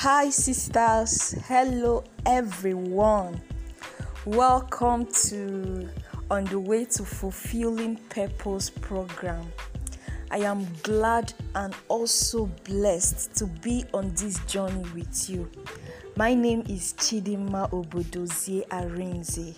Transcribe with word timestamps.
Hi, 0.00 0.28
sisters. 0.28 1.32
Hello, 1.48 2.04
everyone. 2.26 3.40
Welcome 4.26 5.06
to 5.24 5.88
On 6.30 6.44
the 6.44 6.60
Way 6.60 6.84
to 6.84 7.02
Fulfilling 7.02 7.96
Purpose 8.10 8.68
program. 8.68 9.50
I 10.30 10.40
am 10.40 10.66
glad 10.82 11.32
and 11.54 11.74
also 11.88 12.44
blessed 12.64 13.36
to 13.36 13.46
be 13.46 13.86
on 13.94 14.10
this 14.10 14.38
journey 14.40 14.84
with 14.94 15.30
you. 15.30 15.50
My 16.14 16.34
name 16.34 16.64
is 16.68 16.92
Chidima 16.98 17.70
Obodozie 17.70 18.68
Arinze. 18.68 19.54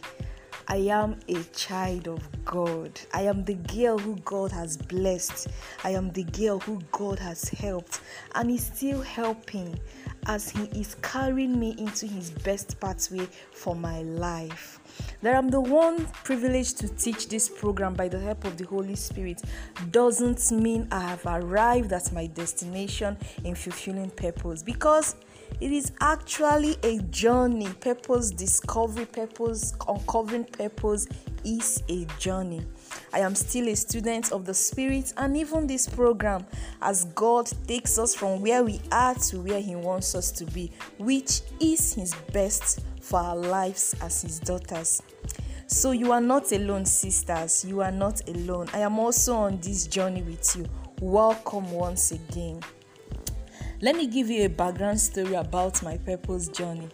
I 0.71 0.77
am 0.91 1.19
a 1.29 1.43
child 1.55 2.09
of 2.09 2.45
God. 2.45 3.01
I 3.15 3.23
am 3.23 3.43
the 3.45 3.55
girl 3.55 3.97
who 3.97 4.17
God 4.17 4.53
has 4.53 4.77
blessed. 4.77 5.49
I 5.83 5.91
am 5.93 6.11
the 6.11 6.25
girl 6.25 6.61
who 6.61 6.79
God 6.93 7.19
has 7.19 7.49
helped 7.49 8.03
and 8.35 8.51
is 8.51 8.67
still 8.67 9.01
helping 9.01 9.81
as 10.27 10.51
He 10.51 10.65
is 10.81 10.97
carrying 10.97 11.59
me 11.59 11.75
into 11.79 12.07
His 12.07 12.31
best 12.31 12.79
pathway 12.81 13.27
for 13.53 13.75
my 13.75 14.03
life. 14.03 14.81
That 15.23 15.37
I'm 15.37 15.49
the 15.49 15.61
one 15.61 16.07
privileged 16.25 16.79
to 16.79 16.89
teach 16.89 17.29
this 17.29 17.49
program 17.49 17.95
by 17.95 18.09
the 18.09 18.19
help 18.19 18.45
of 18.45 18.57
the 18.57 18.65
Holy 18.65 18.97
Spirit 18.97 19.43
doesn't 19.91 20.51
mean 20.53 20.89
I 20.91 21.01
have 21.01 21.27
arrived 21.27 21.93
at 21.93 22.13
my 22.13 22.27
destination 22.27 23.17
in 23.45 23.55
fulfilling 23.55 24.11
purpose 24.11 24.63
because 24.63 25.17
it 25.61 25.73
is 25.73 25.93
actually 26.01 26.77
a 26.83 26.99
journey. 27.11 27.69
Purpose 27.81 28.31
discovery, 28.31 29.07
purpose 29.07 29.75
uncovering 29.89 30.45
purpose 30.45 31.09
is 31.45 31.83
a 31.89 32.05
journey. 32.19 32.63
I 33.13 33.21
am 33.21 33.35
still 33.35 33.69
a 33.69 33.77
student 33.77 34.33
of 34.33 34.45
the 34.45 34.55
Spirit, 34.55 35.13
and 35.17 35.37
even 35.37 35.67
this 35.67 35.89
program, 35.89 36.47
as 36.83 37.05
God 37.15 37.51
takes 37.67 37.99
us 37.99 38.15
from 38.15 38.41
where 38.41 38.63
we 38.63 38.81
are 38.93 39.15
to 39.15 39.41
where 39.41 39.61
He 39.61 39.77
wants 39.77 40.15
us 40.15 40.31
to 40.33 40.45
be, 40.45 40.71
which 40.99 41.41
is 41.61 41.95
His 41.95 42.15
best 42.33 42.81
for 43.01 43.21
our 43.21 43.37
lives 43.37 43.95
as 44.03 44.23
His 44.23 44.39
daughters. 44.41 45.03
So, 45.67 45.91
you 45.91 46.13
are 46.13 46.21
not 46.21 46.51
alone, 46.53 46.87
sisters. 46.87 47.65
You 47.65 47.83
are 47.83 47.93
not 47.93 48.27
alone. 48.29 48.69
I 48.73 48.79
am 48.79 48.99
also 48.99 49.35
on 49.35 49.61
this 49.61 49.87
journey 49.87 50.23
with 50.23 50.57
you. 50.57 50.67
Welcome 51.01 51.71
once 51.71 52.11
again. 52.13 52.61
Let 53.81 53.95
me 53.95 54.07
give 54.07 54.29
you 54.29 54.45
a 54.45 54.49
background 54.49 55.01
story 55.01 55.35
about 55.35 55.83
my 55.83 55.99
purpose 55.99 56.49
journey. 56.49 56.89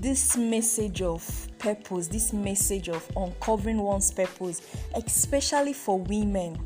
This 0.00 0.34
message 0.34 1.02
of 1.02 1.46
purpose, 1.58 2.08
this 2.08 2.32
message 2.32 2.88
of 2.88 3.06
uncovering 3.18 3.82
one's 3.82 4.10
purpose, 4.10 4.62
especially 4.94 5.74
for 5.74 5.98
women, 5.98 6.58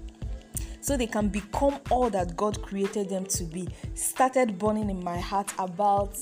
so 0.80 0.96
they 0.96 1.08
can 1.08 1.30
become 1.30 1.80
all 1.90 2.10
that 2.10 2.36
God 2.36 2.62
created 2.62 3.08
them 3.08 3.26
to 3.26 3.42
be, 3.42 3.66
started 3.94 4.56
burning 4.56 4.88
in 4.88 5.02
my 5.02 5.18
heart 5.18 5.52
about, 5.58 6.16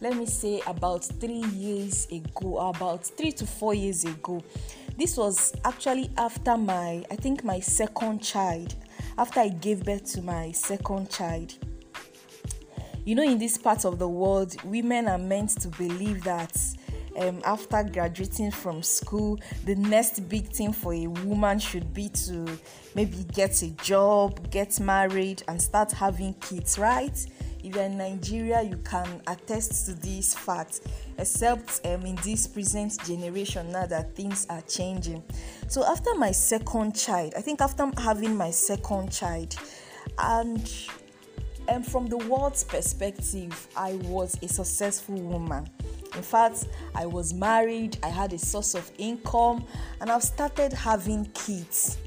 let 0.00 0.16
me 0.16 0.26
say, 0.26 0.60
about 0.66 1.04
three 1.04 1.44
years 1.54 2.08
ago, 2.10 2.58
about 2.58 3.06
three 3.06 3.30
to 3.30 3.46
four 3.46 3.72
years 3.72 4.04
ago. 4.04 4.42
This 4.98 5.16
was 5.16 5.54
actually 5.64 6.10
after 6.18 6.56
my, 6.56 7.04
I 7.12 7.14
think, 7.14 7.44
my 7.44 7.60
second 7.60 8.24
child, 8.24 8.74
after 9.16 9.38
I 9.38 9.50
gave 9.50 9.84
birth 9.84 10.12
to 10.14 10.22
my 10.22 10.50
second 10.50 11.10
child 11.10 11.54
you 13.06 13.14
know, 13.14 13.22
in 13.22 13.38
this 13.38 13.56
part 13.56 13.84
of 13.84 14.00
the 14.00 14.08
world, 14.08 14.56
women 14.64 15.06
are 15.06 15.16
meant 15.16 15.50
to 15.60 15.68
believe 15.68 16.24
that 16.24 16.60
um, 17.16 17.40
after 17.44 17.84
graduating 17.84 18.50
from 18.50 18.82
school, 18.82 19.38
the 19.64 19.76
next 19.76 20.28
big 20.28 20.48
thing 20.48 20.72
for 20.72 20.92
a 20.92 21.06
woman 21.06 21.60
should 21.60 21.94
be 21.94 22.08
to 22.08 22.44
maybe 22.96 23.24
get 23.32 23.62
a 23.62 23.70
job, 23.70 24.50
get 24.50 24.80
married, 24.80 25.44
and 25.46 25.62
start 25.62 25.92
having 25.92 26.34
kids, 26.34 26.80
right? 26.80 27.16
If 27.62 27.76
you're 27.76 27.84
in 27.84 27.96
Nigeria, 27.96 28.62
you 28.62 28.76
can 28.78 29.22
attest 29.28 29.86
to 29.86 29.94
this 29.94 30.34
fact, 30.34 30.80
except 31.16 31.86
um, 31.86 32.04
in 32.06 32.16
this 32.16 32.48
present 32.48 32.98
generation 33.06 33.70
now 33.70 33.86
that 33.86 34.16
things 34.16 34.48
are 34.50 34.62
changing. 34.62 35.22
So, 35.68 35.84
after 35.84 36.12
my 36.16 36.32
second 36.32 36.96
child, 36.96 37.34
I 37.36 37.40
think 37.40 37.60
after 37.60 37.88
having 37.98 38.36
my 38.36 38.50
second 38.50 39.12
child, 39.12 39.54
and 40.18 40.68
and 41.68 41.86
from 41.86 42.06
the 42.06 42.18
world's 42.18 42.64
perspective, 42.64 43.68
I 43.76 43.94
was 44.04 44.38
a 44.42 44.48
successful 44.48 45.16
woman. 45.16 45.68
In 46.14 46.22
fact, 46.22 46.66
I 46.94 47.06
was 47.06 47.34
married, 47.34 47.98
I 48.02 48.08
had 48.08 48.32
a 48.32 48.38
source 48.38 48.74
of 48.74 48.90
income, 48.98 49.66
and 50.00 50.10
I've 50.10 50.22
started 50.22 50.72
having 50.72 51.26
kids. 51.34 51.98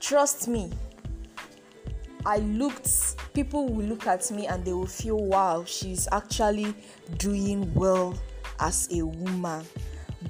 Trust 0.00 0.48
me, 0.48 0.70
I 2.24 2.38
looked, 2.38 3.16
people 3.34 3.68
will 3.68 3.86
look 3.86 4.06
at 4.06 4.30
me 4.30 4.46
and 4.46 4.64
they 4.64 4.72
will 4.72 4.86
feel, 4.86 5.18
wow, 5.18 5.64
she's 5.64 6.08
actually 6.12 6.74
doing 7.18 7.72
well 7.74 8.14
as 8.60 8.88
a 8.92 9.02
woman. 9.02 9.64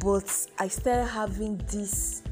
But 0.00 0.48
I 0.58 0.68
started 0.68 1.06
having 1.06 1.58
this 1.70 2.22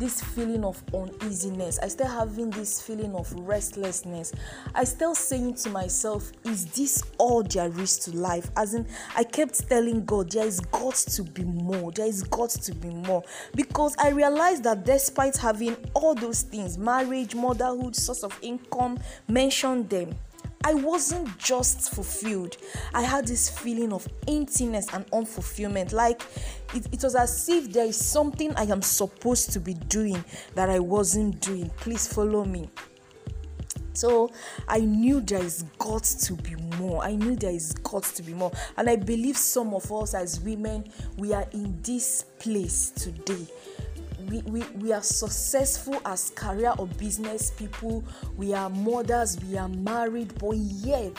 this 0.00 0.22
feeling 0.22 0.64
of 0.64 0.82
uneasiness. 0.94 1.78
I 1.78 1.88
still 1.88 2.08
having 2.08 2.50
this 2.50 2.80
feeling 2.80 3.14
of 3.14 3.30
restlessness. 3.34 4.32
I 4.74 4.84
still 4.84 5.14
saying 5.14 5.54
to 5.56 5.70
myself, 5.70 6.32
is 6.44 6.64
this 6.66 7.02
all 7.18 7.42
there 7.42 7.70
is 7.78 7.98
to 8.00 8.16
life? 8.16 8.50
As 8.56 8.72
in, 8.74 8.86
I 9.14 9.24
kept 9.24 9.68
telling 9.68 10.06
God, 10.06 10.32
there 10.32 10.46
is 10.46 10.58
got 10.58 10.94
to 10.94 11.22
be 11.22 11.44
more. 11.44 11.92
There 11.92 12.06
is 12.06 12.22
got 12.22 12.50
to 12.50 12.74
be 12.74 12.88
more. 12.88 13.22
Because 13.54 13.94
I 13.98 14.08
realized 14.08 14.64
that 14.64 14.86
despite 14.86 15.36
having 15.36 15.76
all 15.92 16.14
those 16.14 16.42
things, 16.42 16.78
marriage, 16.78 17.34
motherhood, 17.34 17.94
source 17.94 18.24
of 18.24 18.36
income, 18.42 18.98
mention 19.28 19.86
them 19.88 20.16
I 20.62 20.74
wasn't 20.74 21.38
just 21.38 21.94
fulfilled. 21.94 22.58
I 22.92 23.02
had 23.02 23.26
this 23.26 23.48
feeling 23.48 23.94
of 23.94 24.06
emptiness 24.28 24.86
and 24.92 25.10
unfulfillment. 25.10 25.92
Like 25.92 26.22
it, 26.74 26.86
it, 26.92 27.02
was 27.02 27.14
as 27.14 27.48
if 27.48 27.72
there 27.72 27.86
is 27.86 27.96
something 27.96 28.54
I 28.56 28.64
am 28.64 28.82
supposed 28.82 29.52
to 29.52 29.60
be 29.60 29.72
doing 29.72 30.22
that 30.54 30.68
I 30.68 30.78
wasn't 30.78 31.40
doing. 31.40 31.70
Please 31.78 32.06
follow 32.06 32.44
me. 32.44 32.68
So 33.94 34.30
I 34.68 34.80
knew 34.80 35.20
there 35.20 35.42
is 35.42 35.64
got 35.78 36.04
to 36.04 36.34
be 36.34 36.54
more. 36.78 37.02
I 37.02 37.14
knew 37.14 37.36
there 37.36 37.52
is 37.52 37.72
got 37.72 38.04
to 38.04 38.22
be 38.22 38.34
more. 38.34 38.52
And 38.76 38.88
I 38.88 38.96
believe 38.96 39.38
some 39.38 39.72
of 39.72 39.90
us 39.90 40.12
as 40.14 40.40
women, 40.40 40.90
we 41.16 41.32
are 41.32 41.46
in 41.52 41.80
this 41.82 42.24
place 42.38 42.90
today 42.90 43.46
we, 44.38 44.62
we, 44.78 44.92
are 44.92 45.02
successful 45.02 46.00
as 46.04 46.30
career 46.30 46.72
or 46.78 46.86
business 46.86 47.50
people. 47.50 48.04
We 48.36 48.54
are 48.54 48.70
mothers 48.70 49.38
we 49.42 49.58
are 49.58 49.68
married 49.68 50.38
but 50.38 50.56
yet 50.56 51.18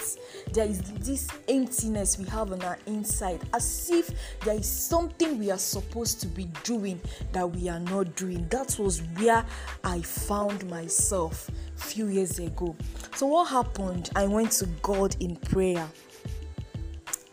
there 0.53 0.65
is 0.65 0.81
this 0.81 1.27
emptiness 1.47 2.17
we 2.17 2.25
have 2.25 2.51
on 2.51 2.61
our 2.63 2.77
inside 2.85 3.41
as 3.53 3.89
if 3.91 4.11
there 4.41 4.55
is 4.55 4.69
something 4.69 5.37
we 5.37 5.51
are 5.51 5.57
supposed 5.57 6.21
to 6.21 6.27
be 6.27 6.45
doing 6.63 7.01
that 7.33 7.49
we 7.49 7.69
are 7.69 7.79
not 7.79 8.15
doing. 8.15 8.47
That 8.49 8.77
was 8.79 9.01
where 9.17 9.45
i 9.83 10.01
found 10.01 10.69
myself 10.69 11.49
few 11.75 12.07
years 12.07 12.39
ago. 12.39 12.75
So 13.15 13.27
what 13.27 13.49
happened? 13.49 14.09
I 14.15 14.27
went 14.27 14.51
to 14.53 14.67
god 14.81 15.15
in 15.19 15.35
prayer 15.35 15.87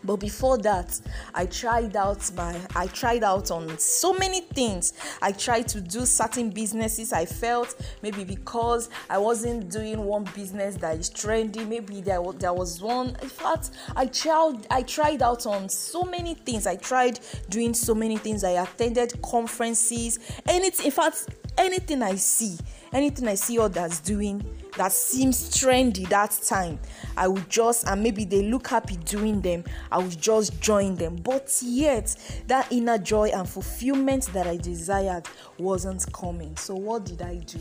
but 0.04 0.16
before 0.16 0.58
that 0.58 1.00
i 1.34 1.44
tried 1.46 1.96
out 1.96 2.30
my 2.34 2.56
i 2.76 2.86
tried 2.86 3.24
out 3.24 3.50
on 3.50 3.78
so 3.78 4.12
many 4.12 4.40
things. 4.40 4.92
I 5.20 5.32
tried 5.32 5.68
to 5.68 5.80
do 5.80 6.06
certain 6.06 6.50
businesses 6.50 7.12
i 7.12 7.24
felt 7.24 7.74
maybe 8.02 8.24
because 8.24 8.90
i 9.10 9.18
wasn't 9.18 9.70
doing 9.70 10.04
one 10.04 10.24
business 10.34 10.76
that 10.76 10.98
is 10.98 11.10
trendy 11.10 11.66
maybe 11.66 12.00
there 12.00 12.20
was, 12.20 12.36
there 12.36 12.52
was 12.52 12.80
one 12.80 13.16
in 13.22 13.28
fact 13.28 13.70
i 13.96 14.06
tried 14.06 14.66
i 14.70 14.82
tried 14.82 15.22
out 15.22 15.46
on 15.46 15.68
so 15.68 16.04
many 16.04 16.34
things. 16.34 16.66
I 16.66 16.76
tried 16.76 17.20
doing 17.48 17.74
so 17.74 17.94
many 17.94 18.16
things. 18.16 18.44
I 18.44 18.62
attended 18.62 19.20
conferences 19.22 20.18
and 20.46 20.64
it's 20.64 20.80
in 20.80 20.90
fact 20.90 21.28
anything 21.58 22.02
i 22.02 22.14
see 22.14 22.56
anything 22.92 23.28
i 23.28 23.34
see 23.34 23.58
others 23.58 24.00
doing 24.00 24.42
that 24.76 24.92
seems 24.92 25.50
trendy 25.50 26.08
that 26.08 26.30
time 26.46 26.78
i 27.16 27.26
would 27.26 27.48
just 27.50 27.86
and 27.88 28.02
maybe 28.02 28.24
they 28.24 28.42
look 28.42 28.68
happy 28.68 28.96
doing 29.04 29.40
them 29.40 29.64
i 29.90 29.98
would 29.98 30.20
just 30.20 30.58
join 30.60 30.94
them 30.94 31.16
but 31.16 31.52
yet 31.62 32.14
that 32.46 32.70
inner 32.72 32.96
joy 32.96 33.28
and 33.28 33.48
fulfillment 33.48 34.24
that 34.32 34.46
i 34.46 34.56
desired 34.56 35.26
wasn't 35.58 36.10
coming 36.12 36.56
so 36.56 36.74
what 36.74 37.04
did 37.04 37.20
i 37.22 37.36
do 37.38 37.58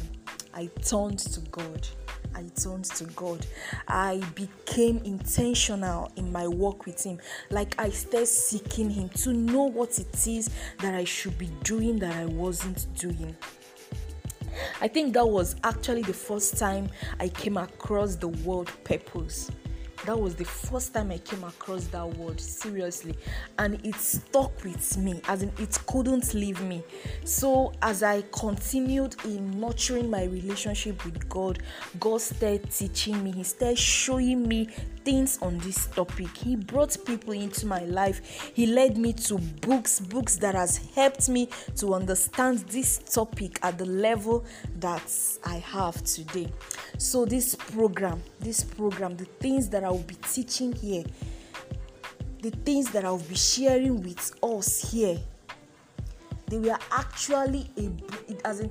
i 0.54 0.70
turned 0.84 1.20
to 1.20 1.40
god 1.50 1.88
I 2.36 2.44
turned 2.56 2.86
to 2.86 3.06
God. 3.06 3.46
I 3.88 4.22
became 4.36 5.02
intentional 5.04 6.12
in 6.18 6.32
my 6.32 6.48
work 6.48 6.86
with 6.86 7.04
Him. 7.04 7.20
Like 7.50 7.74
I 7.80 7.90
started 7.90 8.28
seeking 8.28 8.92
Him 8.92 9.10
to 9.10 9.34
know 9.34 9.64
what 9.64 9.98
it 9.98 10.28
is 10.28 10.52
that 10.80 10.94
I 10.94 11.04
should 11.04 11.36
be 11.40 11.50
doing 11.64 11.98
that 12.00 12.16
I 12.16 12.26
wasn't 12.26 12.86
doing. 12.96 13.36
I 14.82 14.88
think 14.88 15.14
that 15.14 15.28
was 15.28 15.56
actually 15.64 16.04
the 16.04 16.14
first 16.14 16.58
time 16.58 16.90
I 17.20 17.30
came 17.30 17.58
across 17.58 18.16
the 18.16 18.30
word 18.30 18.70
purpose 18.84 19.50
that 20.08 20.18
was 20.18 20.36
the 20.36 20.46
first 20.46 20.94
time 20.94 21.12
I 21.12 21.18
came 21.18 21.44
across 21.44 21.86
that 21.88 22.08
word 22.16 22.40
seriously, 22.40 23.14
and 23.60 23.86
it 23.86 23.96
stuck 23.96 24.64
with 24.64 24.98
me, 24.98 25.22
as 25.28 25.44
in 25.44 25.52
it 25.60 25.78
couldn't 25.86 26.34
leave 26.34 26.62
me. 26.62 26.82
So, 27.26 27.74
as 27.82 28.04
I 28.04 28.24
continued 28.32 29.18
in 29.26 29.60
nurturing 29.60 30.10
my 30.10 30.24
relationship 30.24 31.04
with 31.04 31.28
God, 31.28 31.60
God 32.00 32.22
started 32.22 32.72
teaching 32.72 33.22
me, 33.22 33.32
He 33.32 33.44
started 33.44 33.78
showing 33.78 34.48
me 34.48 34.70
things 35.08 35.40
on 35.42 35.58
this 35.60 35.86
topic. 35.88 36.36
He 36.36 36.58
brought 36.58 36.98
people 37.06 37.32
into 37.32 37.66
my 37.66 37.80
life. 37.86 38.52
He 38.54 38.66
led 38.66 38.98
me 38.98 39.14
to 39.14 39.38
books, 39.38 40.02
books 40.02 40.36
that 40.38 40.54
has 40.54 40.78
helped 40.96 41.30
me 41.30 41.48
to 41.78 41.94
understand 41.94 42.60
this 42.68 42.98
topic 42.98 43.58
at 43.64 43.78
the 43.78 43.86
level 43.86 44.44
that 44.80 45.10
I 45.46 45.60
have 45.60 46.04
today. 46.04 46.48
So 46.98 47.24
this 47.24 47.56
program, 47.56 48.22
this 48.42 48.66
program, 48.66 49.16
the 49.16 49.24
things 49.40 49.70
that 49.70 49.86
I 49.86 49.92
will 49.98 50.04
be 50.04 50.16
teaching 50.16 50.74
here, 50.74 51.04
the 52.42 52.52
things 52.52 52.92
that 52.92 53.04
I 53.06 53.12
will 53.12 53.18
be 53.20 53.36
sharing 53.36 54.02
with 54.02 54.34
us 54.44 54.92
here, 54.92 55.20
they 56.48 56.60
were 56.60 56.78
actually 56.92 57.70
a 57.78 58.48
as 58.48 58.62
in 58.62 58.70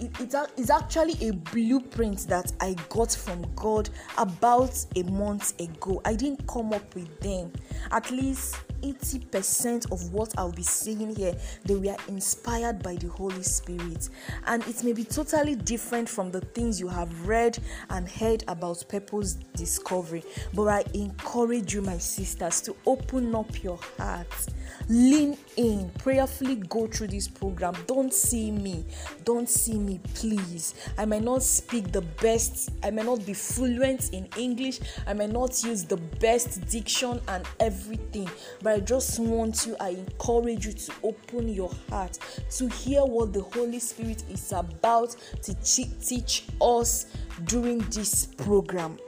it, 0.00 0.20
it 0.20 0.34
is 0.56 0.70
actually 0.70 1.28
a 1.28 1.32
blueprint 1.32 2.28
that 2.28 2.52
I 2.60 2.76
got 2.88 3.10
from 3.10 3.44
God 3.56 3.90
about 4.16 4.84
a 4.94 5.02
month 5.04 5.58
ago. 5.60 6.00
I 6.04 6.14
didn't 6.14 6.46
come 6.46 6.72
up 6.72 6.94
with 6.94 7.18
them. 7.20 7.52
At 7.90 8.10
least 8.10 8.56
80% 8.82 9.90
of 9.92 10.12
what 10.12 10.32
I'll 10.38 10.52
be 10.52 10.62
saying 10.62 11.16
here, 11.16 11.36
they 11.64 11.74
were 11.74 11.96
inspired 12.08 12.82
by 12.82 12.96
the 12.96 13.08
Holy 13.08 13.42
Spirit. 13.42 14.08
And 14.46 14.66
it 14.66 14.82
may 14.84 14.92
be 14.92 15.04
totally 15.04 15.54
different 15.54 16.08
from 16.08 16.30
the 16.30 16.40
things 16.40 16.80
you 16.80 16.88
have 16.88 17.26
read 17.26 17.58
and 17.90 18.08
heard 18.08 18.44
about 18.48 18.84
purpose 18.88 19.34
discovery. 19.54 20.22
But 20.54 20.68
I 20.68 20.84
encourage 20.94 21.74
you, 21.74 21.82
my 21.82 21.98
sisters, 21.98 22.60
to 22.62 22.76
open 22.86 23.34
up 23.34 23.62
your 23.62 23.78
hearts, 23.98 24.48
lean 24.88 25.36
in, 25.56 25.90
prayerfully 25.98 26.56
go 26.56 26.86
through 26.86 27.08
this 27.08 27.28
program. 27.28 27.74
Don't 27.86 28.12
see 28.12 28.50
me, 28.50 28.84
don't 29.24 29.48
see 29.48 29.78
me, 29.78 30.00
please. 30.14 30.74
I 30.96 31.04
might 31.04 31.22
not 31.22 31.42
speak 31.42 31.92
the 31.92 32.02
best, 32.02 32.70
I 32.82 32.90
may 32.90 33.02
not 33.02 33.24
be 33.24 33.34
fluent 33.34 34.12
in 34.12 34.28
English, 34.36 34.80
I 35.06 35.12
may 35.12 35.26
not 35.26 35.62
use 35.64 35.84
the 35.84 35.96
best 35.96 36.66
diction 36.68 37.20
and 37.28 37.44
everything. 37.60 38.28
But 38.62 38.67
but 38.68 38.74
I 38.74 38.80
just 38.80 39.18
want 39.18 39.66
you, 39.66 39.76
I 39.80 39.90
encourage 39.90 40.66
you 40.66 40.72
to 40.74 40.92
open 41.02 41.48
your 41.48 41.70
heart 41.88 42.18
to 42.50 42.68
hear 42.68 43.02
what 43.02 43.32
the 43.32 43.40
Holy 43.40 43.78
Spirit 43.78 44.24
is 44.30 44.52
about 44.52 45.16
to 45.40 45.54
teach 45.54 46.44
us 46.60 47.06
during 47.44 47.78
this 47.88 48.26
program. 48.26 48.98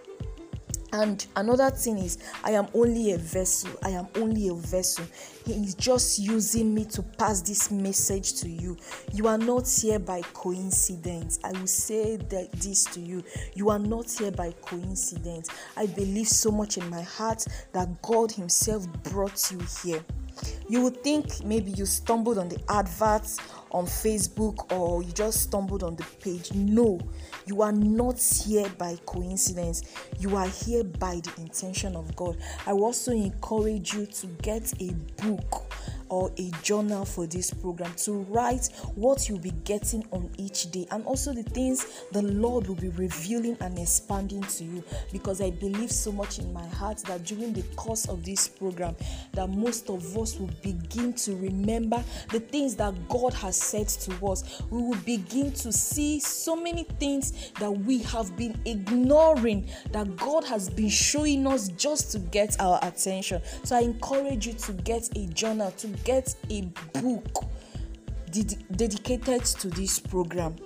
And 0.92 1.24
another 1.36 1.70
thing 1.70 1.98
is, 1.98 2.18
I 2.42 2.52
am 2.52 2.66
only 2.74 3.12
a 3.12 3.18
vessel. 3.18 3.70
I 3.82 3.90
am 3.90 4.08
only 4.16 4.48
a 4.48 4.54
vessel. 4.54 5.04
He 5.46 5.52
is 5.52 5.74
just 5.74 6.18
using 6.18 6.74
me 6.74 6.84
to 6.86 7.02
pass 7.02 7.42
this 7.42 7.70
message 7.70 8.34
to 8.40 8.48
you. 8.48 8.76
You 9.12 9.28
are 9.28 9.38
not 9.38 9.68
here 9.68 9.98
by 9.98 10.22
coincidence. 10.32 11.38
I 11.44 11.52
will 11.52 11.66
say 11.66 12.16
that 12.16 12.52
this 12.52 12.84
to 12.86 13.00
you. 13.00 13.22
You 13.54 13.70
are 13.70 13.78
not 13.78 14.10
here 14.10 14.32
by 14.32 14.52
coincidence. 14.62 15.48
I 15.76 15.86
believe 15.86 16.28
so 16.28 16.50
much 16.50 16.76
in 16.76 16.88
my 16.90 17.02
heart 17.02 17.46
that 17.72 18.02
God 18.02 18.32
Himself 18.32 18.86
brought 19.04 19.50
you 19.52 19.60
here. 19.82 20.04
You 20.68 20.82
would 20.82 21.02
think 21.02 21.44
maybe 21.44 21.72
you 21.72 21.86
stumbled 21.86 22.38
on 22.38 22.48
the 22.48 22.60
adverts 22.68 23.38
on 23.70 23.86
Facebook 23.86 24.70
or 24.72 25.02
you 25.02 25.12
just 25.12 25.42
stumbled 25.42 25.82
on 25.82 25.96
the 25.96 26.04
page. 26.20 26.52
No, 26.52 27.00
you 27.46 27.62
are 27.62 27.72
not 27.72 28.20
here 28.20 28.68
by 28.78 28.96
coincidence. 29.06 29.82
You 30.18 30.36
are 30.36 30.48
here 30.48 30.84
by 30.84 31.16
the 31.16 31.32
intention 31.38 31.96
of 31.96 32.14
God. 32.16 32.36
I 32.66 32.72
also 32.72 33.12
encourage 33.12 33.94
you 33.94 34.06
to 34.06 34.26
get 34.42 34.72
a 34.80 34.92
book 35.22 35.72
or 36.10 36.30
a 36.38 36.50
journal 36.62 37.04
for 37.04 37.26
this 37.26 37.52
program 37.52 37.92
to 37.94 38.12
write 38.28 38.68
what 38.94 39.28
you'll 39.28 39.38
be 39.38 39.52
getting 39.64 40.04
on 40.10 40.28
each 40.36 40.70
day 40.70 40.86
and 40.90 41.04
also 41.06 41.32
the 41.32 41.42
things 41.42 42.04
the 42.12 42.22
Lord 42.22 42.66
will 42.66 42.74
be 42.74 42.88
revealing 42.90 43.56
and 43.60 43.78
expanding 43.78 44.42
to 44.42 44.64
you 44.64 44.84
because 45.12 45.40
I 45.40 45.50
believe 45.50 45.90
so 45.90 46.12
much 46.12 46.38
in 46.38 46.52
my 46.52 46.66
heart 46.66 46.98
that 47.06 47.24
during 47.24 47.52
the 47.52 47.62
course 47.76 48.08
of 48.08 48.24
this 48.24 48.48
program 48.48 48.96
that 49.32 49.48
most 49.48 49.88
of 49.88 50.16
us 50.18 50.38
will 50.38 50.50
begin 50.62 51.12
to 51.14 51.36
remember 51.36 52.02
the 52.32 52.40
things 52.40 52.74
that 52.76 52.94
God 53.08 53.32
has 53.34 53.56
said 53.56 53.88
to 53.88 54.26
us. 54.26 54.62
We 54.70 54.82
will 54.82 54.98
begin 55.06 55.52
to 55.52 55.72
see 55.72 56.20
so 56.20 56.56
many 56.56 56.84
things 56.98 57.52
that 57.60 57.70
we 57.70 57.98
have 58.02 58.36
been 58.36 58.58
ignoring 58.64 59.68
that 59.92 60.16
God 60.16 60.44
has 60.44 60.68
been 60.68 60.88
showing 60.88 61.46
us 61.46 61.68
just 61.68 62.10
to 62.12 62.18
get 62.18 62.60
our 62.60 62.78
attention. 62.82 63.40
So 63.64 63.76
I 63.76 63.80
encourage 63.80 64.46
you 64.46 64.54
to 64.54 64.72
get 64.72 65.08
a 65.16 65.26
journal 65.28 65.70
to 65.72 65.88
get 66.04 66.34
a 66.48 66.62
book 67.00 67.44
ded- 68.30 68.64
dedicated 68.76 69.44
to 69.44 69.68
this 69.68 69.98
program. 69.98 70.56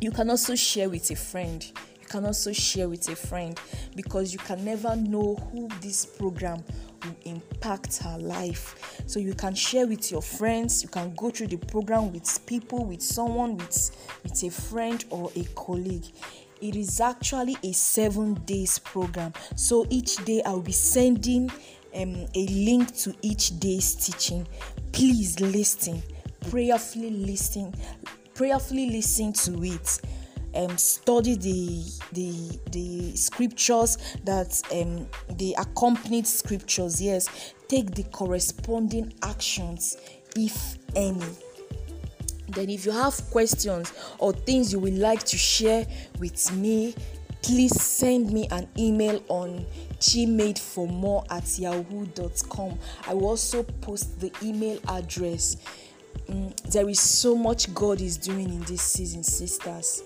You 0.00 0.10
can 0.10 0.30
also 0.30 0.54
share 0.54 0.88
with 0.88 1.10
a 1.10 1.16
friend. 1.16 1.64
You 2.00 2.06
can 2.08 2.24
also 2.24 2.52
share 2.52 2.88
with 2.88 3.08
a 3.08 3.16
friend 3.16 3.58
because 3.94 4.32
you 4.32 4.38
can 4.40 4.64
never 4.64 4.96
know 4.96 5.36
who 5.52 5.68
this 5.80 6.04
program 6.04 6.62
will 7.04 7.16
impact 7.24 7.98
her 7.98 8.18
life. 8.18 9.02
So 9.06 9.18
you 9.20 9.34
can 9.34 9.54
share 9.54 9.86
with 9.86 10.10
your 10.10 10.22
friends, 10.22 10.82
you 10.82 10.88
can 10.88 11.14
go 11.14 11.30
through 11.30 11.48
the 11.48 11.56
program 11.56 12.12
with 12.12 12.44
people, 12.46 12.84
with 12.84 13.02
someone, 13.02 13.56
with, 13.56 14.18
with 14.22 14.42
a 14.42 14.50
friend 14.50 15.04
or 15.10 15.30
a 15.36 15.44
colleague 15.54 16.04
it 16.62 16.76
is 16.76 17.00
actually 17.00 17.56
a 17.64 17.72
seven 17.72 18.34
days 18.44 18.78
program 18.78 19.32
so 19.56 19.84
each 19.90 20.24
day 20.24 20.40
i'll 20.46 20.60
be 20.60 20.70
sending 20.70 21.50
um, 21.94 22.26
a 22.34 22.46
link 22.46 22.94
to 22.96 23.14
each 23.22 23.58
day's 23.58 23.94
teaching. 23.94 24.46
Please 24.92 25.38
listen, 25.40 26.02
prayerfully 26.50 27.10
listen, 27.10 27.74
prayerfully 28.34 28.90
listen 28.90 29.32
to 29.32 29.62
it. 29.64 30.00
Um, 30.54 30.76
study 30.76 31.36
the 31.36 31.82
the 32.12 32.60
the 32.72 33.16
scriptures 33.16 33.96
that 34.24 34.60
um, 34.70 35.08
the 35.36 35.54
accompanied 35.58 36.26
scriptures. 36.26 37.00
Yes, 37.00 37.54
take 37.68 37.94
the 37.94 38.02
corresponding 38.04 39.14
actions, 39.22 39.96
if 40.36 40.76
any. 40.94 41.24
Then, 42.48 42.68
if 42.68 42.84
you 42.84 42.92
have 42.92 43.14
questions 43.30 43.94
or 44.18 44.34
things 44.34 44.74
you 44.74 44.78
would 44.80 44.98
like 44.98 45.22
to 45.24 45.38
share 45.38 45.86
with 46.18 46.52
me, 46.52 46.94
please 47.42 47.80
send 47.80 48.32
me 48.32 48.46
an 48.50 48.68
email 48.78 49.22
on 49.28 49.66
gmadeformore 49.98 51.26
at 51.30 51.58
yahoo.com. 51.58 52.78
I 53.06 53.14
will 53.14 53.26
also 53.26 53.62
post 53.62 54.20
the 54.20 54.32
email 54.42 54.78
address. 54.88 55.56
Mm, 56.28 56.54
there 56.70 56.88
is 56.88 57.00
so 57.00 57.36
much 57.36 57.72
God 57.74 58.00
is 58.00 58.16
doing 58.16 58.48
in 58.48 58.60
this 58.62 58.82
season, 58.82 59.24
sisters. 59.24 60.02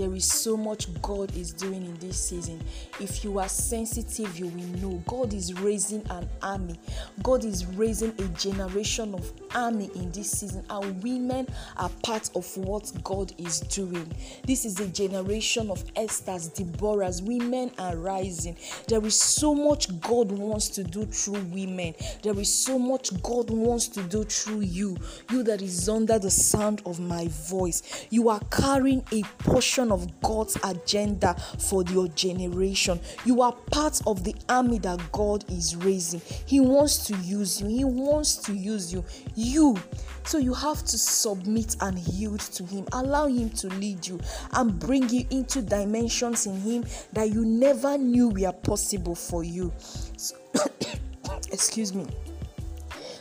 There 0.00 0.14
is 0.14 0.24
so 0.24 0.56
much 0.56 0.88
God 1.02 1.36
is 1.36 1.52
doing 1.52 1.84
in 1.84 1.94
this 1.98 2.28
season. 2.28 2.58
If 3.00 3.22
you 3.22 3.38
are 3.38 3.50
sensitive, 3.50 4.38
you 4.38 4.46
will 4.46 4.80
know 4.80 5.02
God 5.06 5.34
is 5.34 5.52
raising 5.60 6.02
an 6.08 6.26
army. 6.40 6.80
God 7.22 7.44
is 7.44 7.66
raising 7.66 8.14
a 8.18 8.28
generation 8.28 9.12
of 9.14 9.30
army 9.54 9.90
in 9.94 10.10
this 10.12 10.30
season, 10.30 10.64
and 10.70 11.02
women 11.02 11.46
are 11.76 11.90
part 12.02 12.30
of 12.34 12.56
what 12.56 12.90
God 13.04 13.34
is 13.36 13.60
doing. 13.60 14.10
This 14.46 14.64
is 14.64 14.80
a 14.80 14.86
generation 14.86 15.70
of 15.70 15.84
Esther's, 15.94 16.48
Deborah's. 16.48 17.20
Women 17.20 17.70
are 17.78 17.94
rising. 17.94 18.56
There 18.88 19.04
is 19.04 19.20
so 19.20 19.54
much 19.54 20.00
God 20.00 20.32
wants 20.32 20.70
to 20.70 20.82
do 20.82 21.04
through 21.04 21.42
women. 21.52 21.94
There 22.22 22.38
is 22.38 22.54
so 22.54 22.78
much 22.78 23.22
God 23.22 23.50
wants 23.50 23.88
to 23.88 24.02
do 24.04 24.24
through 24.24 24.60
you. 24.60 24.96
You 25.30 25.42
that 25.42 25.60
is 25.60 25.90
under 25.90 26.18
the 26.18 26.30
sound 26.30 26.80
of 26.86 27.00
my 27.00 27.28
voice. 27.28 28.06
You 28.08 28.30
are 28.30 28.40
carrying 28.50 29.04
a 29.12 29.24
portion 29.40 29.89
of 29.92 30.20
God's 30.20 30.56
agenda 30.64 31.34
for 31.58 31.82
your 31.84 32.08
generation. 32.08 33.00
You 33.24 33.42
are 33.42 33.52
part 33.52 34.00
of 34.06 34.24
the 34.24 34.34
army 34.48 34.78
that 34.80 35.00
God 35.12 35.44
is 35.50 35.76
raising. 35.76 36.20
He 36.46 36.60
wants 36.60 37.06
to 37.06 37.16
use 37.16 37.60
you. 37.60 37.68
He 37.68 37.84
wants 37.84 38.36
to 38.36 38.54
use 38.54 38.92
you 38.92 39.04
you. 39.34 39.76
So 40.24 40.38
you 40.38 40.54
have 40.54 40.84
to 40.84 40.98
submit 40.98 41.76
and 41.80 41.98
yield 41.98 42.40
to 42.40 42.64
Him. 42.64 42.86
Allow 42.92 43.26
Him 43.26 43.50
to 43.50 43.68
lead 43.68 44.06
you 44.06 44.20
and 44.52 44.78
bring 44.78 45.08
you 45.08 45.26
into 45.30 45.62
dimensions 45.62 46.46
in 46.46 46.60
Him 46.60 46.84
that 47.12 47.30
you 47.30 47.44
never 47.44 47.96
knew 47.98 48.28
were 48.28 48.52
possible 48.52 49.14
for 49.14 49.42
you. 49.42 49.72
So, 50.16 50.36
excuse 51.52 51.94
me. 51.94 52.06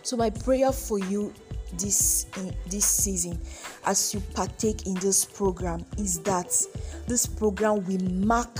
So 0.01 0.17
my 0.17 0.29
prayer 0.29 0.71
for 0.71 0.99
you 0.99 1.33
this 1.73 2.25
in 2.37 2.53
this 2.67 2.85
season 2.85 3.39
as 3.85 4.13
you 4.13 4.19
partake 4.33 4.85
in 4.85 4.93
this 4.95 5.25
program 5.25 5.85
is 5.97 6.19
that 6.21 6.49
this 7.07 7.25
program 7.25 7.83
will 7.85 8.03
mark 8.25 8.55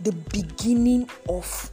the 0.00 0.12
beginning 0.32 1.08
of 1.28 1.70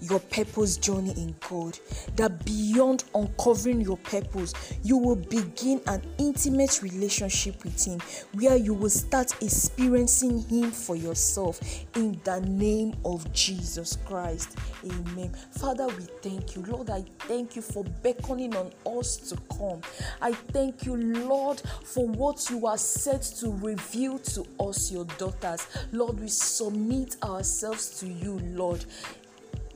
your 0.00 0.20
purpose 0.20 0.76
journey 0.76 1.12
in 1.16 1.34
God. 1.48 1.78
That 2.16 2.44
beyond 2.44 3.04
uncovering 3.14 3.80
your 3.80 3.96
purpose, 3.98 4.54
you 4.82 4.96
will 4.96 5.16
begin 5.16 5.80
an 5.86 6.02
intimate 6.18 6.80
relationship 6.82 7.64
with 7.64 7.84
Him 7.84 8.00
where 8.32 8.56
you 8.56 8.74
will 8.74 8.90
start 8.90 9.32
experiencing 9.42 10.42
Him 10.42 10.70
for 10.70 10.96
yourself 10.96 11.60
in 11.96 12.20
the 12.24 12.40
name 12.40 12.94
of 13.04 13.30
Jesus 13.32 13.98
Christ. 14.04 14.56
Amen. 14.84 15.32
Father, 15.52 15.86
we 15.86 16.04
thank 16.22 16.56
you. 16.56 16.62
Lord, 16.62 16.90
I 16.90 17.04
thank 17.20 17.56
you 17.56 17.62
for 17.62 17.84
beckoning 18.02 18.54
on 18.56 18.70
us 18.86 19.16
to 19.28 19.36
come. 19.56 19.80
I 20.20 20.32
thank 20.32 20.84
you, 20.84 20.96
Lord, 20.96 21.60
for 21.84 22.06
what 22.06 22.48
you 22.50 22.66
are 22.66 22.78
set 22.78 23.22
to 23.38 23.50
reveal 23.50 24.18
to 24.18 24.46
us, 24.60 24.90
your 24.90 25.04
daughters. 25.18 25.66
Lord, 25.92 26.20
we 26.20 26.28
submit 26.28 27.16
ourselves 27.22 27.98
to 28.00 28.06
you, 28.06 28.38
Lord 28.54 28.84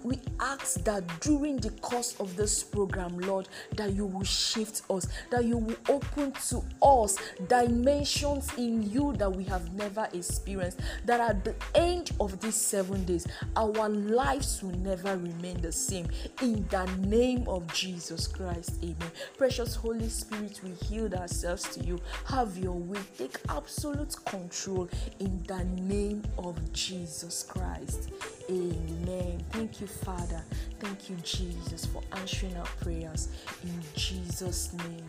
we 0.04 0.18
ask 0.40 0.82
that 0.84 1.04
during 1.20 1.56
the 1.58 1.70
course 1.80 2.16
of 2.20 2.36
this 2.36 2.62
program, 2.62 3.18
Lord, 3.18 3.48
that 3.76 3.92
you 3.92 4.06
will 4.06 4.24
shift 4.24 4.82
us, 4.90 5.06
that 5.30 5.44
you 5.44 5.58
will 5.58 5.76
open 5.88 6.32
to 6.48 6.62
us 6.82 7.16
dimensions 7.48 8.50
in 8.56 8.82
you 8.90 9.12
that 9.14 9.30
we 9.30 9.44
have 9.44 9.72
never 9.74 10.08
experienced, 10.12 10.80
that 11.04 11.20
at 11.20 11.44
the 11.44 11.54
end 11.74 12.12
of 12.20 12.40
these 12.40 12.54
seven 12.54 13.04
days, 13.04 13.26
our 13.56 13.88
lives 13.88 14.62
will 14.62 14.76
never 14.78 15.16
remain 15.16 15.60
the 15.60 15.72
same. 15.72 16.08
In 16.40 16.66
the 16.68 16.84
name 16.98 17.46
of 17.48 17.72
Jesus 17.72 18.26
Christ, 18.26 18.76
amen. 18.82 19.10
Precious 19.36 19.74
Holy 19.74 20.08
Spirit, 20.08 20.60
we 20.62 20.72
yield 20.88 21.14
ourselves 21.14 21.62
to 21.74 21.84
you. 21.84 22.00
Have 22.26 22.56
your 22.58 22.72
way, 22.74 23.00
take 23.16 23.38
absolute 23.48 24.16
control 24.24 24.88
in 25.20 25.42
the 25.46 25.64
name 25.64 26.22
of 26.38 26.72
Jesus 26.72 27.44
Christ. 27.44 28.10
Amen. 28.50 29.42
Thank 29.50 29.80
you, 29.80 29.86
Father. 29.92 30.42
Thank 30.80 31.10
you, 31.10 31.16
Jesus, 31.22 31.86
for 31.86 32.02
answering 32.12 32.56
our 32.56 32.66
prayers. 32.80 33.28
In 33.62 33.80
Jesus' 33.94 34.72
name. 34.72 35.06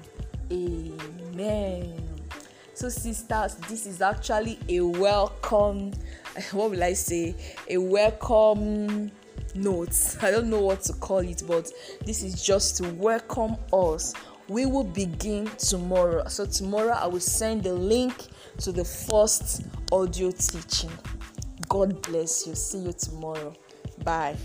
Amen. 0.51 2.03
So, 2.73 2.89
sisters, 2.89 3.55
this 3.69 3.85
is 3.85 4.01
actually 4.01 4.59
a 4.67 4.81
welcome, 4.81 5.91
what 6.51 6.71
will 6.71 6.83
I 6.83 6.93
say? 6.93 7.35
A 7.69 7.77
welcome 7.77 9.11
note. 9.55 10.17
I 10.21 10.31
don't 10.31 10.49
know 10.49 10.61
what 10.61 10.81
to 10.83 10.93
call 10.93 11.19
it, 11.19 11.43
but 11.47 11.71
this 12.05 12.23
is 12.23 12.43
just 12.43 12.77
to 12.77 12.89
welcome 12.93 13.55
us. 13.71 14.13
We 14.47 14.65
will 14.65 14.83
begin 14.83 15.45
tomorrow. 15.57 16.27
So, 16.27 16.45
tomorrow 16.45 16.93
I 16.93 17.07
will 17.07 17.19
send 17.19 17.63
the 17.63 17.73
link 17.73 18.27
to 18.59 18.71
the 18.71 18.83
first 18.83 19.63
audio 19.91 20.31
teaching. 20.31 20.91
God 21.69 22.01
bless 22.01 22.45
you. 22.45 22.55
See 22.55 22.79
you 22.79 22.93
tomorrow. 22.93 23.53
Bye. 24.03 24.35